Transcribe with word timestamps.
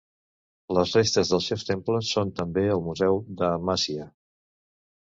Les 0.77 0.93
restes 0.97 1.33
dels 1.33 1.49
seus 1.53 1.67
temples 1.69 2.09
són 2.17 2.35
també 2.41 2.67
al 2.79 2.85
museu 2.89 3.25
d'Amasya. 3.43 4.11